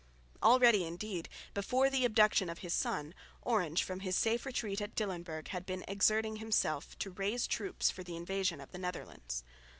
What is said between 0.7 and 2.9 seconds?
indeed, before the abduction of his